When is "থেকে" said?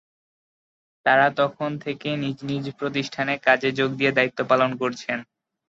1.79-2.09